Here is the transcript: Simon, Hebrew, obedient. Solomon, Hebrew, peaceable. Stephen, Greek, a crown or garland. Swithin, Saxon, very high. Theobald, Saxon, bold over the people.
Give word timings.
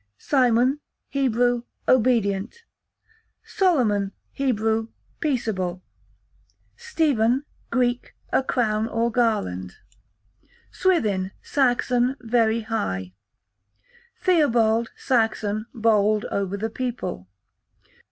Simon, 0.17 0.79
Hebrew, 1.09 1.61
obedient. 1.87 2.63
Solomon, 3.43 4.13
Hebrew, 4.31 4.87
peaceable. 5.19 5.83
Stephen, 6.75 7.43
Greek, 7.69 8.15
a 8.33 8.41
crown 8.41 8.87
or 8.87 9.11
garland. 9.11 9.75
Swithin, 10.71 11.29
Saxon, 11.43 12.15
very 12.19 12.61
high. 12.61 13.13
Theobald, 14.19 14.89
Saxon, 14.97 15.67
bold 15.71 16.25
over 16.31 16.57
the 16.57 16.71
people. 16.71 17.27